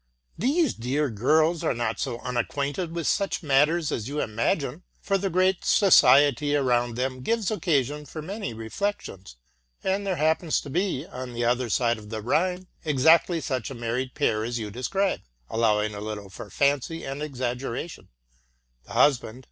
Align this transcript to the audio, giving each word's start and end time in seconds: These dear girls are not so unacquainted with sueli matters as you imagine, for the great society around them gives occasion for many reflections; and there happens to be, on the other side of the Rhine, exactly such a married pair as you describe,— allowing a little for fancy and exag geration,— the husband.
These 0.35 0.73
dear 0.73 1.11
girls 1.11 1.63
are 1.63 1.75
not 1.75 1.99
so 1.99 2.17
unacquainted 2.21 2.95
with 2.95 3.05
sueli 3.05 3.43
matters 3.43 3.91
as 3.91 4.07
you 4.07 4.19
imagine, 4.19 4.81
for 4.99 5.15
the 5.19 5.29
great 5.29 5.63
society 5.63 6.55
around 6.55 6.95
them 6.95 7.21
gives 7.21 7.51
occasion 7.51 8.05
for 8.07 8.19
many 8.19 8.51
reflections; 8.51 9.35
and 9.83 10.03
there 10.07 10.15
happens 10.15 10.59
to 10.61 10.71
be, 10.71 11.05
on 11.05 11.33
the 11.33 11.45
other 11.45 11.69
side 11.69 11.99
of 11.99 12.09
the 12.09 12.23
Rhine, 12.23 12.65
exactly 12.83 13.39
such 13.41 13.69
a 13.69 13.75
married 13.75 14.15
pair 14.15 14.43
as 14.43 14.57
you 14.57 14.71
describe,— 14.71 15.21
allowing 15.51 15.93
a 15.93 16.01
little 16.01 16.31
for 16.31 16.49
fancy 16.49 17.03
and 17.03 17.21
exag 17.21 17.59
geration,— 17.59 18.07
the 18.85 18.93
husband. 18.93 19.39